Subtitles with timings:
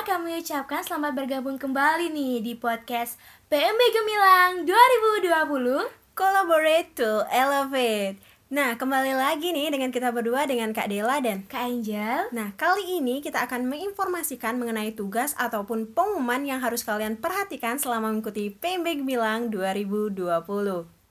[0.00, 3.20] kami ucapkan selamat bergabung kembali nih di podcast
[3.52, 8.16] PMB Gemilang 2020 Collaborate to Elevate.
[8.48, 12.32] Nah, kembali lagi nih dengan kita berdua dengan Kak Dela dan Kak Angel.
[12.32, 18.08] Nah, kali ini kita akan menginformasikan mengenai tugas ataupun pengumuman yang harus kalian perhatikan selama
[18.08, 20.16] mengikuti PMB Gemilang 2020.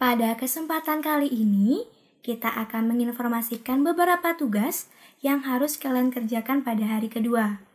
[0.02, 1.86] Pada kesempatan kali ini,
[2.26, 4.90] kita akan menginformasikan beberapa tugas
[5.22, 7.69] yang harus kalian kerjakan pada hari kedua.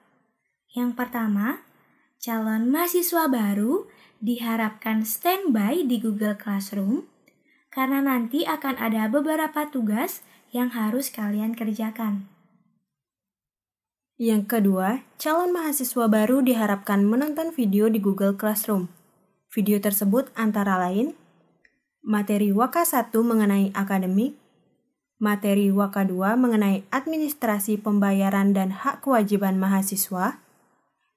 [0.74, 1.62] Yang pertama,
[2.18, 3.86] calon mahasiswa baru
[4.18, 7.06] diharapkan standby di Google Classroom
[7.70, 12.26] karena nanti akan ada beberapa tugas yang harus kalian kerjakan.
[14.18, 18.90] Yang kedua, calon mahasiswa baru diharapkan menonton video di Google Classroom.
[19.50, 21.14] Video tersebut antara lain
[22.04, 24.36] materi Waka 1 mengenai akademik,
[25.18, 30.43] materi Waka 2 mengenai administrasi pembayaran dan hak kewajiban mahasiswa,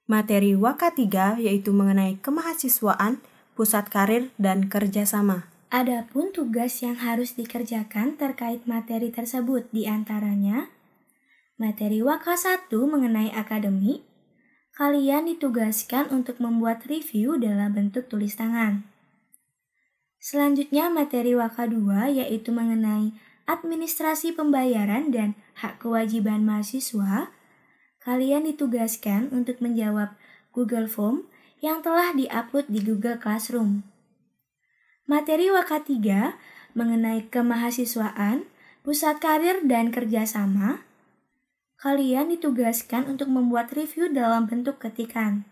[0.08, 3.20] materi Waka 3 yaitu mengenai kemahasiswaan,
[3.52, 5.46] pusat karir, dan kerjasama.
[5.68, 10.72] Adapun tugas yang harus dikerjakan terkait materi tersebut di antaranya
[11.60, 14.00] materi Waka 1 mengenai akademik,
[14.72, 18.88] kalian ditugaskan untuk membuat review dalam bentuk tulis tangan.
[20.16, 23.12] Selanjutnya materi Waka 2 yaitu mengenai
[23.44, 27.28] administrasi pembayaran dan hak kewajiban mahasiswa.
[27.98, 30.14] Kalian ditugaskan untuk menjawab
[30.54, 31.26] Google Form
[31.58, 33.82] yang telah diupload di Google Classroom.
[35.08, 36.36] Materi Waka 3
[36.78, 38.46] mengenai kemahasiswaan,
[38.86, 40.86] pusat karir dan kerjasama.
[41.78, 45.46] Kalian ditugaskan untuk membuat review dalam bentuk ketikan.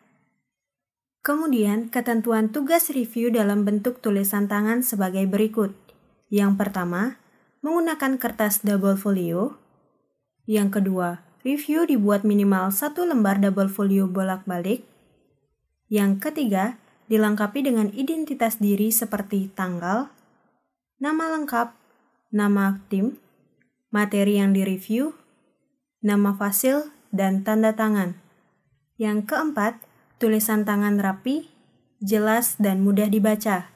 [1.27, 5.75] Kemudian, ketentuan tugas review dalam bentuk tulisan tangan sebagai berikut.
[6.31, 7.19] Yang pertama,
[7.67, 9.59] menggunakan kertas double folio.
[10.47, 14.83] Yang kedua, review dibuat minimal satu lembar double folio bolak-balik.
[15.87, 16.75] Yang ketiga,
[17.07, 20.11] dilengkapi dengan identitas diri seperti tanggal,
[20.99, 21.71] nama lengkap,
[22.35, 23.23] nama tim,
[23.95, 25.15] materi yang direview,
[26.03, 28.19] nama fasil, dan tanda tangan.
[28.99, 31.53] Yang keempat, Tulisan tangan rapi,
[32.01, 33.69] jelas, dan mudah dibaca.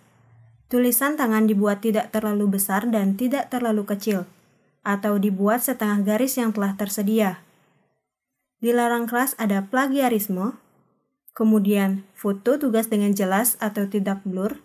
[0.73, 4.25] Tulisan tangan dibuat tidak terlalu besar dan tidak terlalu kecil,
[4.81, 7.45] atau dibuat setengah garis yang telah tersedia.
[8.61, 10.61] Dilarang kelas ada plagiarisme,
[11.33, 14.61] kemudian foto tugas dengan jelas atau tidak blur.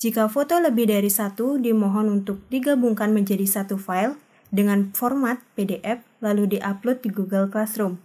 [0.00, 4.16] Jika foto lebih dari satu, dimohon untuk digabungkan menjadi satu file
[4.48, 8.00] dengan format PDF lalu diupload di Google Classroom.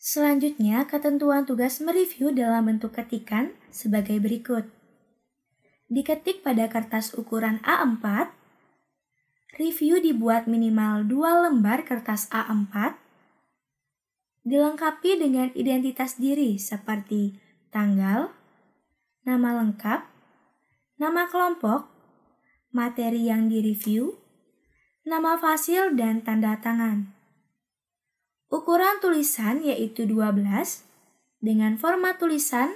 [0.00, 4.64] Selanjutnya, ketentuan tugas mereview dalam bentuk ketikan sebagai berikut.
[5.92, 8.32] Diketik pada kertas ukuran A4,
[9.60, 12.96] review dibuat minimal 2 lembar kertas A4,
[14.44, 17.36] dilengkapi dengan identitas diri seperti
[17.68, 18.32] tanggal,
[19.28, 20.00] nama lengkap,
[20.96, 21.88] nama kelompok,
[22.72, 24.16] materi yang direview,
[25.04, 27.12] nama fasil, dan tanda tangan.
[28.50, 30.42] Ukuran tulisan yaitu 12
[31.38, 32.74] dengan format tulisan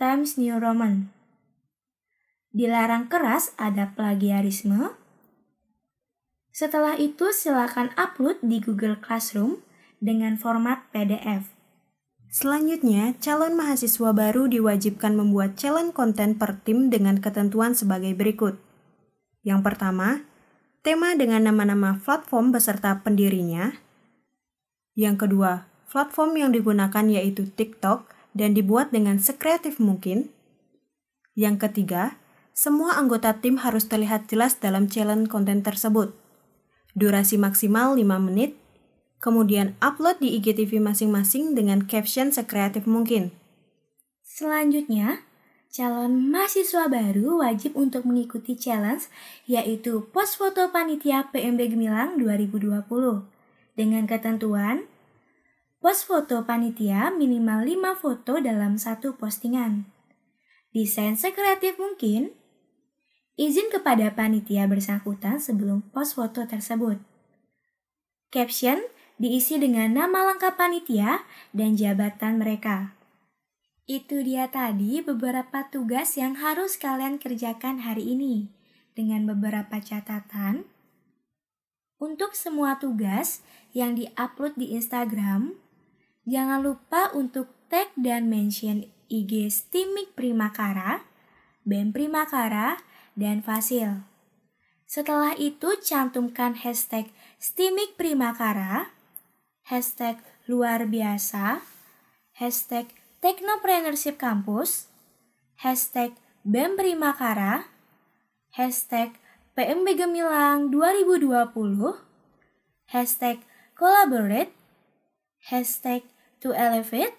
[0.00, 1.12] Times New Roman.
[2.50, 4.96] Dilarang keras ada plagiarisme.
[6.50, 9.62] Setelah itu silakan upload di Google Classroom
[10.00, 11.46] dengan format PDF.
[12.32, 18.56] Selanjutnya, calon mahasiswa baru diwajibkan membuat challenge konten per tim dengan ketentuan sebagai berikut.
[19.44, 20.24] Yang pertama,
[20.80, 23.76] tema dengan nama-nama platform beserta pendirinya,
[25.00, 28.04] yang kedua, platform yang digunakan yaitu TikTok
[28.36, 30.28] dan dibuat dengan sekreatif mungkin.
[31.32, 32.20] Yang ketiga,
[32.52, 36.12] semua anggota tim harus terlihat jelas dalam challenge konten tersebut.
[36.92, 38.59] Durasi maksimal 5 menit,
[39.20, 43.30] kemudian upload di IGTV masing-masing dengan caption sekreatif mungkin.
[44.24, 45.22] Selanjutnya,
[45.70, 49.06] calon mahasiswa baru wajib untuk mengikuti challenge
[49.46, 52.88] yaitu post foto panitia PMB Gemilang 2020
[53.76, 54.90] dengan ketentuan
[55.80, 59.88] Post foto panitia minimal 5 foto dalam satu postingan.
[60.76, 62.36] Desain sekreatif mungkin.
[63.40, 67.00] Izin kepada panitia bersangkutan sebelum post foto tersebut.
[68.28, 68.84] Caption
[69.20, 72.96] diisi dengan nama lengkap panitia dan jabatan mereka.
[73.84, 78.48] Itu dia tadi beberapa tugas yang harus kalian kerjakan hari ini
[78.96, 80.64] dengan beberapa catatan.
[82.00, 83.44] Untuk semua tugas
[83.76, 85.60] yang diupload di Instagram,
[86.28, 91.02] Jangan lupa untuk tag dan mention IG Stimik Primakara,
[91.64, 92.78] BEM Primakara,
[93.16, 94.04] dan Fasil.
[94.84, 98.94] Setelah itu cantumkan hashtag Stimik Primakara,
[99.70, 100.18] hashtag
[100.50, 101.62] luar biasa,
[102.34, 102.90] hashtag
[103.22, 104.90] Technopreneurship Campus,
[105.62, 107.70] hashtag BEM Primakara,
[108.58, 109.14] hashtag
[109.54, 111.54] PMB Gemilang 2020,
[112.90, 113.46] hashtag
[113.78, 114.50] Collaborate,
[115.46, 116.02] hashtag
[116.42, 117.14] To Elevate,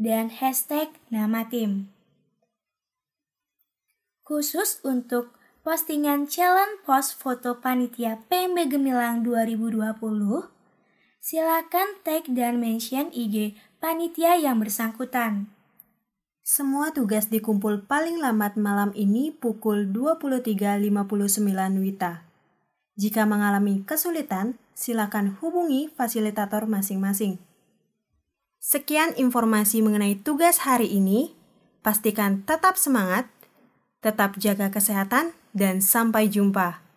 [0.00, 1.92] dan hashtag nama tim.
[4.24, 10.59] Khusus untuk postingan challenge post foto panitia PMB Gemilang 2020,
[11.20, 15.52] silakan tag dan mention IG panitia yang bersangkutan.
[16.40, 20.80] Semua tugas dikumpul paling lambat malam ini pukul 23.59
[21.78, 22.24] Wita.
[22.96, 27.38] Jika mengalami kesulitan, silakan hubungi fasilitator masing-masing.
[28.58, 31.36] Sekian informasi mengenai tugas hari ini.
[31.80, 33.24] Pastikan tetap semangat,
[34.04, 36.89] tetap jaga kesehatan, dan sampai jumpa.